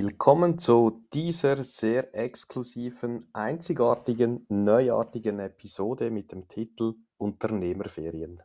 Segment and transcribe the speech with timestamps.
[0.00, 8.40] Willkommen zu dieser sehr exklusiven, einzigartigen, neuartigen Episode mit dem Titel Unternehmerferien.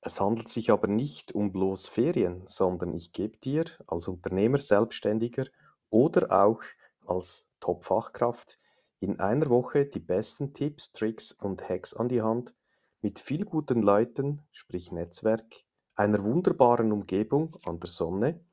[0.00, 5.46] Es handelt sich aber nicht um bloß Ferien, sondern ich gebe dir als Unternehmer, Selbstständiger
[5.90, 6.62] oder auch
[7.04, 8.60] als Top-Fachkraft
[9.00, 12.54] in einer Woche die besten Tipps, Tricks und Hacks an die Hand
[13.00, 15.64] mit viel guten Leuten, sprich Netzwerk,
[15.96, 18.45] einer wunderbaren Umgebung an der Sonne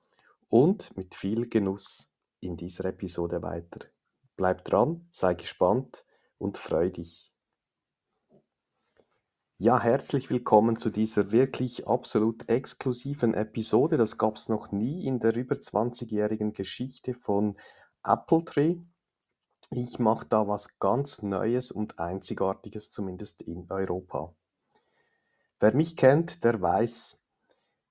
[0.53, 3.87] und mit viel Genuss in dieser Episode weiter.
[4.35, 6.05] Bleib dran, sei gespannt
[6.37, 7.33] und freu dich.
[9.57, 13.97] Ja, herzlich willkommen zu dieser wirklich absolut exklusiven Episode.
[13.97, 17.57] Das gab es noch nie in der über 20-jährigen Geschichte von
[18.03, 18.77] Appletree.
[19.71, 24.35] Ich mache da was ganz Neues und Einzigartiges, zumindest in Europa.
[25.59, 27.25] Wer mich kennt, der weiß,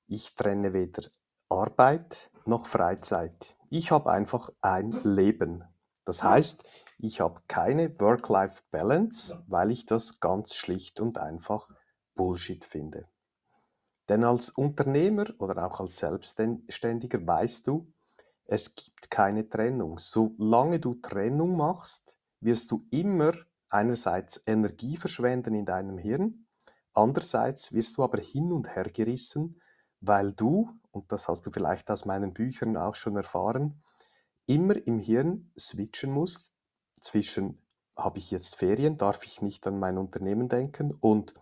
[0.06, 1.02] ich trenne weder
[1.52, 3.56] Arbeit noch Freizeit.
[3.68, 5.64] Ich habe einfach ein Leben.
[6.06, 6.64] Das heißt,
[6.98, 11.68] ich habe keine Work-Life-Balance, weil ich das ganz schlicht und einfach
[12.14, 13.06] Bullshit finde.
[14.08, 17.92] Denn als Unternehmer oder auch als Selbstständiger weißt du,
[18.46, 19.98] es gibt keine Trennung.
[19.98, 23.32] Solange du Trennung machst, wirst du immer
[23.68, 26.46] einerseits Energie verschwenden in deinem Hirn,
[26.94, 29.60] andererseits wirst du aber hin und her gerissen,
[30.02, 33.82] weil du und das hast du vielleicht aus meinen Büchern auch schon erfahren,
[34.46, 36.52] immer im Hirn switchen musst
[37.00, 37.58] zwischen,
[37.96, 41.34] habe ich jetzt Ferien, darf ich nicht an mein Unternehmen denken und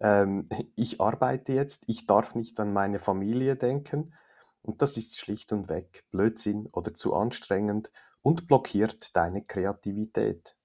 [0.00, 4.14] ähm, ich arbeite jetzt, ich darf nicht an meine Familie denken
[4.62, 10.56] und das ist schlicht und weg Blödsinn oder zu anstrengend und blockiert deine Kreativität.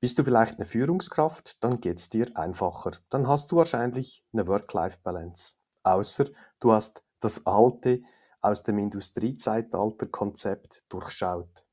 [0.00, 2.92] Bist du vielleicht eine Führungskraft, dann geht es dir einfacher.
[3.10, 5.57] Dann hast du wahrscheinlich eine Work-Life-Balance.
[5.88, 6.26] Außer
[6.60, 8.02] du hast das alte,
[8.40, 11.64] aus dem Industriezeitalter-Konzept durchschaut.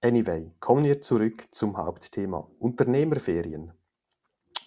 [0.00, 3.72] Anyway, kommen wir zurück zum Hauptthema Unternehmerferien.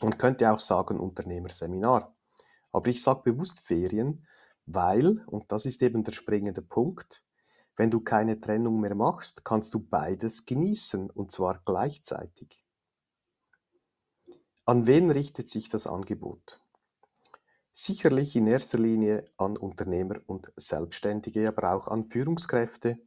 [0.01, 2.15] Man könnte auch sagen Unternehmerseminar.
[2.71, 4.25] Aber ich sage bewusst Ferien,
[4.65, 7.23] weil, und das ist eben der springende Punkt,
[7.75, 12.65] wenn du keine Trennung mehr machst, kannst du beides genießen, und zwar gleichzeitig.
[14.65, 16.61] An wen richtet sich das Angebot?
[17.77, 22.97] Sicherlich in erster Linie an Unternehmer und Selbstständige, aber auch an Führungskräfte,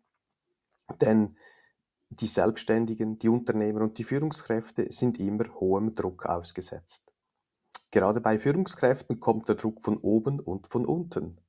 [1.01, 1.39] denn
[2.11, 7.15] die Selbstständigen, die Unternehmer und die Führungskräfte sind immer hohem Druck ausgesetzt.
[7.91, 11.41] Gerade bei Führungskräften kommt der Druck von oben und von unten.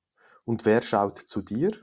[0.46, 1.76] Und wer schaut zu dir?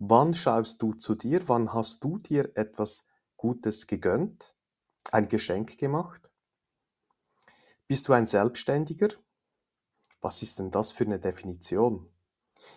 [0.00, 1.48] Wann schaust du zu dir?
[1.48, 3.06] Wann hast du dir etwas
[3.36, 4.56] Gutes gegönnt?
[5.12, 6.28] Ein Geschenk gemacht?
[7.86, 9.10] Bist du ein Selbstständiger?
[10.24, 12.08] Was ist denn das für eine Definition?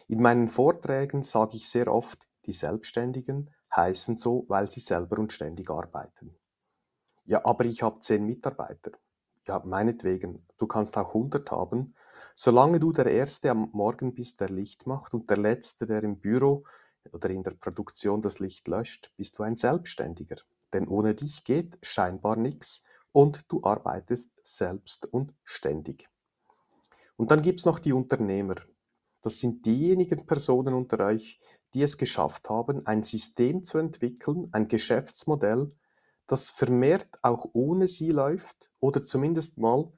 [0.10, 5.32] In meinen Vorträgen sage ich sehr oft, die Selbstständigen heißen so, weil sie selber und
[5.32, 6.36] ständig arbeiten.
[7.24, 8.92] Ja, aber ich habe zehn Mitarbeiter.
[9.48, 11.96] Ja, meinetwegen, du kannst auch 100 haben.
[12.36, 16.20] Solange du der Erste am Morgen bist, der Licht macht und der Letzte, der im
[16.20, 16.66] Büro
[17.14, 20.36] oder in der Produktion das Licht löscht, bist du ein Selbstständiger.
[20.74, 22.84] Denn ohne dich geht scheinbar nichts
[23.14, 26.10] und du arbeitest selbst und ständig.
[27.18, 28.56] Und dann gibt es noch die Unternehmer.
[29.22, 31.42] Das sind diejenigen Personen unter euch,
[31.74, 35.70] die es geschafft haben, ein System zu entwickeln, ein Geschäftsmodell,
[36.28, 39.92] das vermehrt auch ohne sie läuft oder zumindest mal,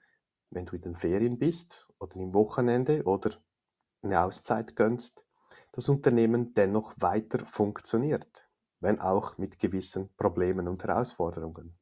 [0.51, 3.31] wenn du in den Ferien bist oder im Wochenende oder
[4.01, 5.25] eine Auszeit gönnst,
[5.73, 8.47] das Unternehmen dennoch weiter funktioniert,
[8.79, 11.77] wenn auch mit gewissen Problemen und Herausforderungen.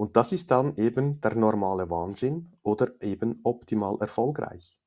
[0.00, 4.78] Und das ist dann eben der normale Wahnsinn oder eben optimal erfolgreich.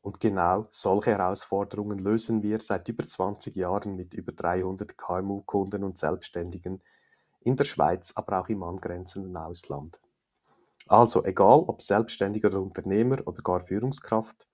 [0.00, 5.98] Und genau solche Herausforderungen lösen wir seit über 20 Jahren mit über 300 KMU-Kunden und
[5.98, 6.82] Selbstständigen
[7.40, 10.00] in der Schweiz, aber auch im angrenzenden Ausland.
[10.86, 14.48] Also egal ob Selbstständiger oder Unternehmer oder gar Führungskraft,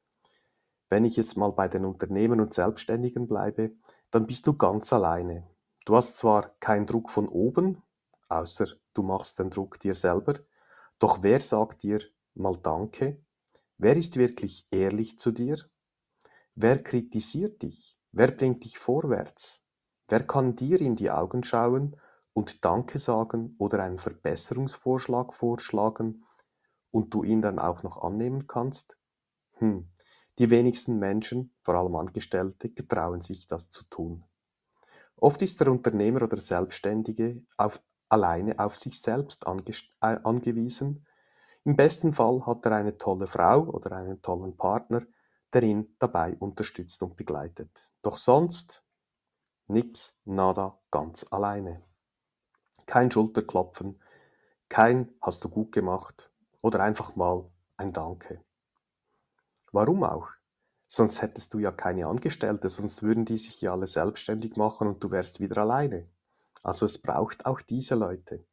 [0.89, 3.71] wenn ich jetzt mal bei den Unternehmern und Selbstständigen bleibe,
[4.11, 5.47] dann bist du ganz alleine.
[5.85, 7.85] Du hast zwar keinen Druck von oben,
[8.29, 10.40] außer du machst den Druck dir selber.
[10.98, 12.00] Doch wer sagt dir
[12.34, 13.22] mal Danke?
[13.78, 15.58] Wer ist wirklich ehrlich zu dir?
[16.54, 17.98] Wer kritisiert dich?
[18.12, 19.62] Wer bringt dich vorwärts?
[20.08, 21.96] Wer kann dir in die Augen schauen
[22.32, 26.25] und Danke sagen oder einen Verbesserungsvorschlag vorschlagen
[26.90, 28.96] und du ihn dann auch noch annehmen kannst?
[29.58, 29.90] Hm,
[30.38, 34.25] die wenigsten Menschen, vor allem Angestellte, getrauen sich das zu tun.
[35.16, 41.06] Oft ist der Unternehmer oder Selbstständige auf alleine auf sich selbst äh, angewiesen.
[41.64, 45.03] Im besten Fall hat er eine tolle Frau oder einen tollen Partner,
[45.53, 47.91] der ihn dabei unterstützt und begleitet.
[48.03, 48.87] Doch sonst
[49.69, 51.82] Nix, nada, ganz alleine.
[52.87, 54.00] Kein Schulterklopfen,
[54.69, 56.31] kein hast du gut gemacht
[56.61, 58.44] oder einfach mal ein Danke.
[59.73, 60.29] Warum auch?
[60.87, 65.03] Sonst hättest du ja keine Angestellte, sonst würden die sich ja alle selbstständig machen und
[65.03, 66.08] du wärst wieder alleine.
[66.67, 68.45] Also es braucht auch diese Leute.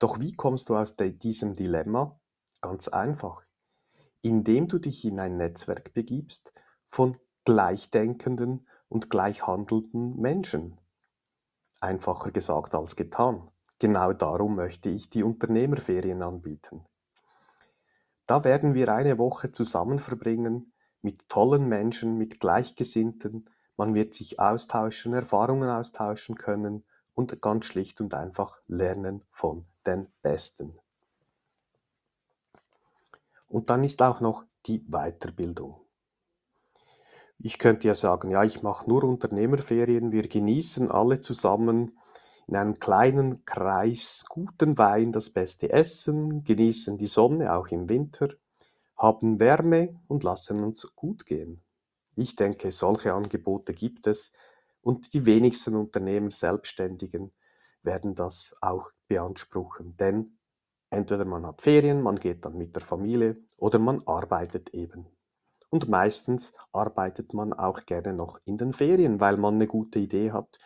[0.00, 2.18] Doch wie kommst du aus diesem Dilemma?
[2.60, 3.44] Ganz einfach.
[4.20, 6.52] Indem du dich in ein Netzwerk begibst
[6.88, 10.80] von gleichdenkenden und gleichhandelnden Menschen.
[11.78, 13.48] Einfacher gesagt als getan.
[13.78, 16.84] Genau darum möchte ich die Unternehmerferien anbieten.
[18.26, 23.48] Da werden wir eine Woche zusammen verbringen mit tollen Menschen, mit Gleichgesinnten.
[23.76, 26.82] Man wird sich austauschen, Erfahrungen austauschen können
[27.16, 30.78] und ganz schlicht und einfach lernen von den Besten.
[33.48, 35.80] Und dann ist auch noch die Weiterbildung.
[37.38, 41.98] Ich könnte ja sagen, ja, ich mache nur Unternehmerferien, wir genießen alle zusammen
[42.46, 48.28] in einem kleinen Kreis guten Wein, das beste Essen, genießen die Sonne auch im Winter,
[48.96, 51.62] haben Wärme und lassen uns gut gehen.
[52.14, 54.32] Ich denke, solche Angebote gibt es
[54.86, 57.32] und die wenigsten Unternehmer, Selbstständigen
[57.82, 60.38] werden das auch beanspruchen, denn
[60.90, 65.06] entweder man hat Ferien, man geht dann mit der Familie oder man arbeitet eben.
[65.70, 70.30] Und meistens arbeitet man auch gerne noch in den Ferien, weil man eine gute Idee
[70.30, 70.56] hat.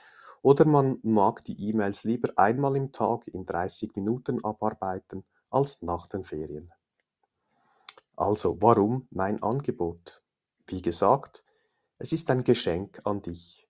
[0.43, 6.07] Oder man mag die E-Mails lieber einmal im Tag in 30 Minuten abarbeiten als nach
[6.07, 6.71] den Ferien.
[8.17, 10.23] Also, warum mein Angebot?
[10.67, 11.43] Wie gesagt,
[11.97, 13.70] es ist ein Geschenk an dich.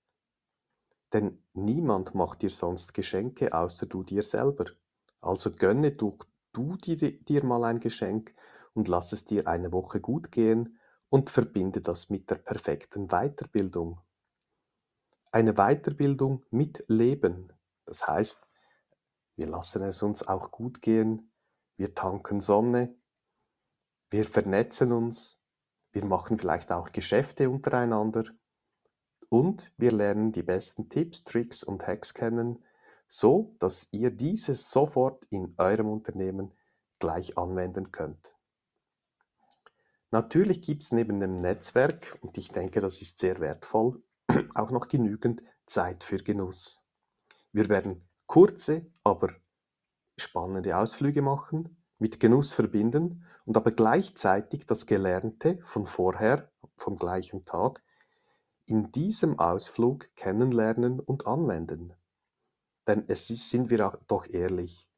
[1.13, 4.67] Denn niemand macht dir sonst Geschenke außer du dir selber.
[5.21, 6.19] Also gönne du,
[6.53, 8.35] du dir, dir mal ein Geschenk
[8.75, 10.79] und lass es dir eine Woche gut gehen
[11.09, 14.01] und verbinde das mit der perfekten Weiterbildung.
[15.33, 17.53] Eine Weiterbildung mit Leben.
[17.85, 18.47] Das heißt,
[19.37, 21.33] wir lassen es uns auch gut gehen,
[21.77, 22.95] wir tanken Sonne,
[24.11, 25.41] wir vernetzen uns,
[25.93, 28.25] wir machen vielleicht auch Geschäfte untereinander
[29.31, 32.63] und wir lernen die besten Tipps, Tricks und Hacks kennen,
[33.09, 36.53] so dass ihr dieses sofort in eurem Unternehmen
[36.99, 38.35] gleich anwenden könnt.
[40.11, 44.03] Natürlich gibt es neben dem Netzwerk, und ich denke, das ist sehr wertvoll,
[44.55, 46.85] auch noch genügend Zeit für Genuss.
[47.53, 49.31] Wir werden kurze, aber
[50.17, 57.45] spannende Ausflüge machen, mit Genuss verbinden und aber gleichzeitig das Gelernte von vorher, vom gleichen
[57.45, 57.83] Tag,
[58.71, 61.93] in diesem Ausflug kennenlernen und anwenden.
[62.87, 64.89] Denn es ist, sind wir doch ehrlich,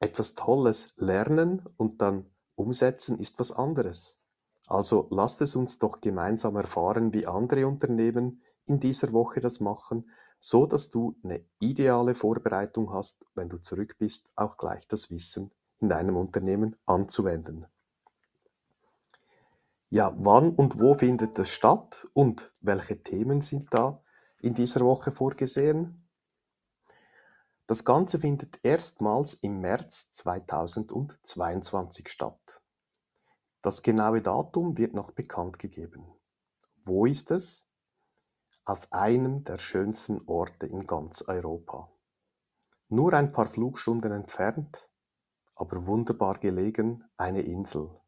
[0.00, 2.26] etwas Tolles lernen und dann
[2.56, 4.22] Umsetzen ist was anderes.
[4.66, 10.10] Also lasst es uns doch gemeinsam erfahren, wie andere Unternehmen in dieser Woche das machen,
[10.38, 15.50] so dass du eine ideale Vorbereitung hast, wenn du zurück bist, auch gleich das Wissen
[15.80, 17.66] in deinem Unternehmen anzuwenden.
[19.92, 24.00] Ja, wann und wo findet es statt und welche Themen sind da
[24.40, 26.08] in dieser Woche vorgesehen?
[27.66, 32.62] Das Ganze findet erstmals im März 2022 statt.
[33.62, 36.06] Das genaue Datum wird noch bekannt gegeben.
[36.84, 37.68] Wo ist es?
[38.64, 41.90] Auf einem der schönsten Orte in ganz Europa.
[42.88, 44.88] Nur ein paar Flugstunden entfernt,
[45.56, 47.99] aber wunderbar gelegen, eine Insel.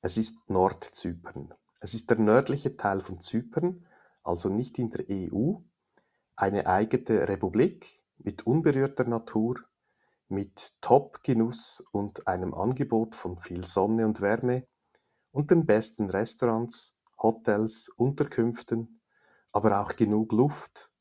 [0.00, 1.52] Es ist Nordzypern.
[1.80, 3.84] Es ist der nördliche Teil von Zypern,
[4.22, 5.54] also nicht in der EU,
[6.36, 9.56] eine eigene Republik mit unberührter Natur,
[10.28, 14.68] mit Top-Genuss und einem Angebot von viel Sonne und Wärme
[15.32, 19.00] und den besten Restaurants, Hotels, Unterkünften,
[19.50, 20.92] aber auch genug Luft,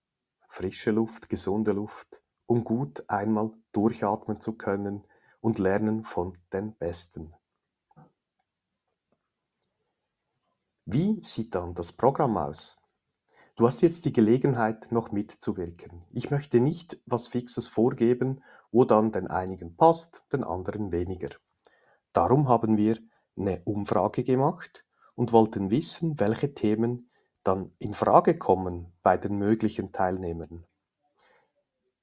[0.48, 5.04] frische Luft, gesunde Luft, um gut einmal durchatmen zu können
[5.40, 7.36] und lernen von den Besten.
[10.90, 12.82] Wie sieht dann das Programm aus?
[13.58, 16.06] Du hast jetzt die Gelegenheit, noch mitzuwirken.
[16.14, 18.42] Ich möchte nicht was Fixes vorgeben,
[18.72, 21.36] wo dann den einigen passt, den anderen weniger.
[22.14, 22.98] Darum haben wir
[23.36, 27.12] eine Umfrage gemacht und wollten wissen, welche Themen
[27.44, 30.64] dann in Frage kommen bei den möglichen Teilnehmern.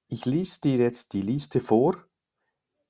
[0.08, 2.04] Ich lese dir jetzt die Liste vor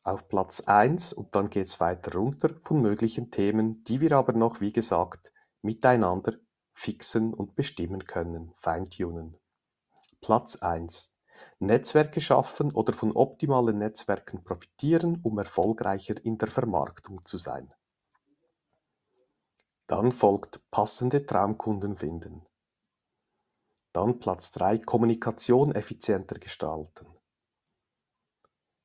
[0.02, 4.32] auf Platz 1 und dann geht es weiter runter von möglichen Themen, die wir aber
[4.32, 5.30] noch, wie gesagt,
[5.64, 6.38] miteinander
[6.72, 9.36] fixen und bestimmen können, feintunen.
[10.20, 11.12] Platz 1.
[11.58, 17.72] Netzwerke schaffen oder von optimalen Netzwerken profitieren, um erfolgreicher in der Vermarktung zu sein.
[19.86, 22.46] Dann folgt passende Traumkunden finden.
[23.92, 27.06] Dann Platz 3, Kommunikation effizienter gestalten.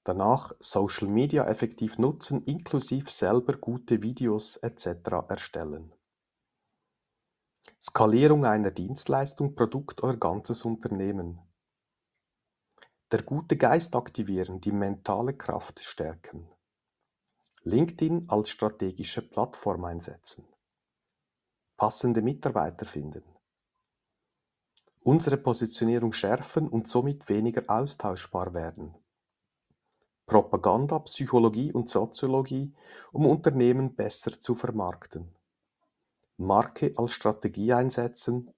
[0.03, 4.87] Danach Social Media effektiv nutzen, inklusive selber gute Videos etc.
[5.27, 5.93] erstellen.
[7.81, 11.39] Skalierung einer Dienstleistung, Produkt oder ganzes Unternehmen.
[13.11, 16.47] Der gute Geist aktivieren, die mentale Kraft stärken.
[17.63, 20.45] LinkedIn als strategische Plattform einsetzen.
[21.75, 23.23] Passende Mitarbeiter finden.
[25.01, 28.95] Unsere Positionierung schärfen und somit weniger austauschbar werden.
[30.25, 32.75] Propaganda, Psychologie und Soziologie,
[33.11, 35.35] um Unternehmen besser zu vermarkten.
[36.39, 38.53] Marke als Strategie einsetzen,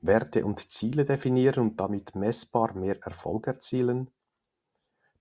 [0.00, 4.10] Werte und Ziele definieren und damit messbar mehr Erfolg erzielen,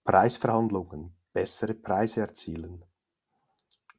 [0.04, 2.84] Preisverhandlungen, bessere Preise erzielen.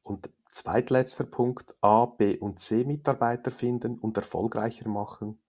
[0.03, 5.39] Und zweitletzter Punkt, A, B und C Mitarbeiter finden und erfolgreicher machen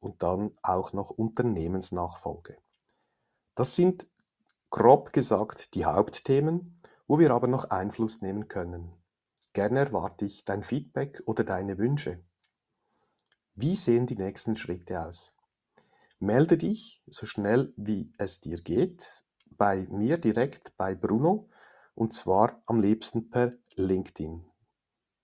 [0.00, 2.56] und dann auch noch Unternehmensnachfolge.
[3.54, 4.06] Das sind
[4.70, 8.92] grob gesagt die Hauptthemen, wo wir aber noch Einfluss nehmen können.
[9.56, 12.22] Gerne erwarte ich dein Feedback oder deine Wünsche.
[13.54, 15.34] Wie sehen die nächsten Schritte aus?
[16.18, 21.48] Melde dich so schnell wie es dir geht bei mir direkt bei Bruno
[21.94, 24.44] und zwar am liebsten per LinkedIn.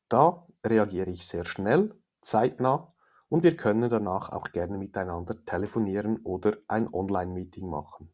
[0.08, 2.94] Da reagiere ich sehr schnell, zeitnah
[3.28, 8.10] und wir können danach auch gerne miteinander telefonieren oder ein Online-Meeting machen.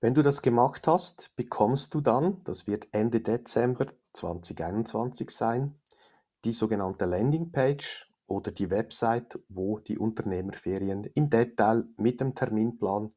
[0.00, 5.74] Wenn du das gemacht hast, bekommst du dann, das wird Ende Dezember 2021 sein,
[6.44, 13.12] die sogenannte Landingpage oder die Website, wo die Unternehmerferien im Detail mit dem Terminplan,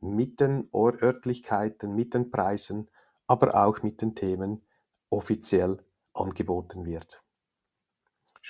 [0.00, 2.90] mit den Örtlichkeiten, mit den Preisen,
[3.28, 4.66] aber auch mit den Themen
[5.10, 5.78] offiziell
[6.12, 7.22] angeboten wird.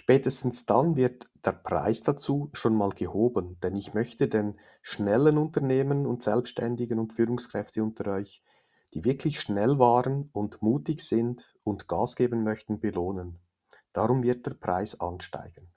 [0.06, 6.06] Spätestens dann wird der Preis dazu schon mal gehoben, denn ich möchte den schnellen Unternehmen
[6.06, 8.40] und Selbstständigen und Führungskräfte unter euch,
[8.94, 13.40] die wirklich schnell waren und mutig sind und Gas geben möchten, belohnen.
[13.92, 15.72] Darum wird der Preis ansteigen.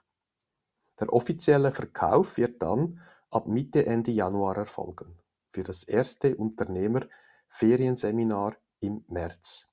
[1.00, 5.18] Der offizielle Verkauf wird dann ab Mitte, Ende Januar erfolgen
[5.50, 9.68] für das erste Unternehmer-Ferienseminar im März.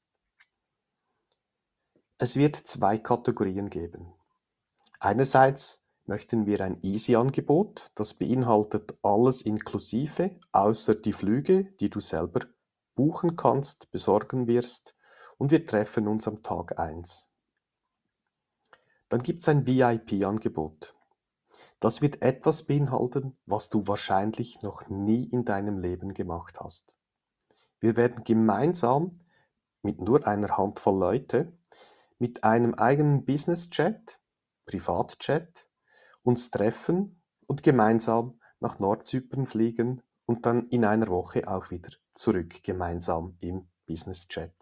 [2.18, 4.16] Es wird zwei Kategorien geben.
[5.00, 12.46] Einerseits möchten wir ein Easy-Angebot, das beinhaltet alles inklusive, außer die Flüge, die du selber
[12.96, 14.96] buchen kannst, besorgen wirst,
[15.38, 17.30] und wir treffen uns am Tag 1.
[19.10, 20.96] Dann gibt es ein VIP-Angebot.
[21.80, 26.96] Das wird etwas beinhalten, was du wahrscheinlich noch nie in deinem Leben gemacht hast.
[27.80, 29.20] Wir werden gemeinsam
[29.84, 31.54] mit nur einer Handvoll Leute
[32.18, 34.20] mit einem eigenen Business-Chat,
[34.67, 35.67] Privatchat,
[36.21, 42.62] uns treffen und gemeinsam nach Nordzypern fliegen und dann in einer Woche auch wieder zurück
[42.63, 44.53] gemeinsam im Business-Chat.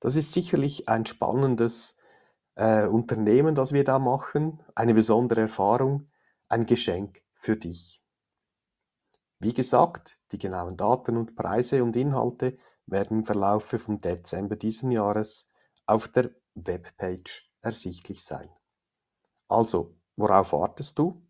[0.00, 1.98] Das ist sicherlich ein spannendes
[2.54, 6.10] äh, Unternehmen, das wir da machen, eine besondere Erfahrung,
[6.48, 8.02] ein Geschenk für dich.
[9.40, 12.56] Wie gesagt, die genauen Daten und Preise und Inhalte
[12.86, 15.50] werden im Verlaufe vom Dezember diesen Jahres
[15.86, 18.48] auf der Webpage ersichtlich sein.
[19.48, 21.22] Also, worauf wartest du?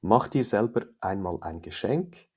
[0.00, 2.28] Mach dir selber einmal ein Geschenk.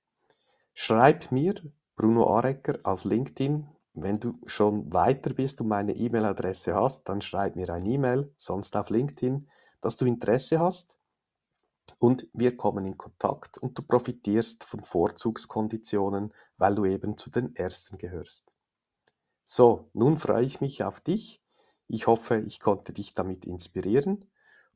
[0.73, 1.55] Schreib mir,
[1.95, 7.55] Bruno Arecker, auf LinkedIn wenn du schon weiter bist und meine E-Mail-Adresse hast, dann schreib
[7.55, 9.49] mir ein E-Mail, sonst auf LinkedIn,
[9.81, 10.97] dass du Interesse hast
[11.99, 17.55] und wir kommen in Kontakt und du profitierst von Vorzugskonditionen, weil du eben zu den
[17.55, 18.53] Ersten gehörst.
[19.43, 21.43] So, nun freue ich mich auf dich.
[21.93, 24.23] Ich hoffe, ich konnte dich damit inspirieren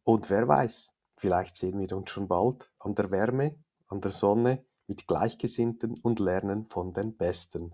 [0.04, 3.56] und wer weiß, vielleicht sehen wir uns schon bald an der Wärme,
[3.88, 7.74] an der Sonne mit Gleichgesinnten und lernen von den Besten.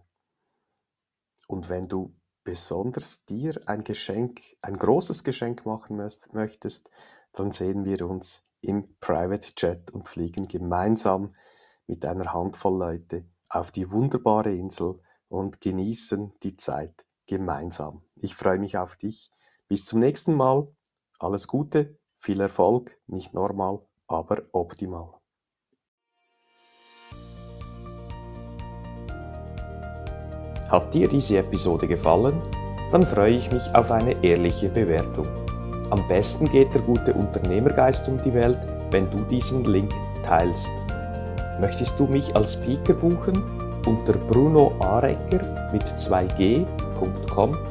[1.48, 5.98] Und wenn du besonders dir ein Geschenk, ein großes Geschenk machen
[6.34, 6.92] möchtest,
[7.34, 11.34] dann sehen wir uns im Private Chat und fliegen gemeinsam
[11.88, 18.04] mit einer Handvoll Leute auf die wunderbare Insel und genießen die Zeit gemeinsam.
[18.24, 19.32] Ich freue mich auf dich.
[19.68, 20.68] Bis zum nächsten Mal.
[21.18, 25.16] Alles Gute, viel Erfolg, nicht normal, aber optimal.
[30.70, 32.40] Hat dir diese Episode gefallen?
[32.92, 35.28] Dann freue ich mich auf eine ehrliche Bewertung.
[35.90, 38.60] Am besten geht der gute Unternehmergeist um die Welt,
[38.92, 39.92] wenn du diesen Link
[40.24, 40.72] teilst.
[41.60, 43.44] Möchtest du mich als Speaker buchen?
[43.86, 47.71] Unter brunoarecker mit 2g.com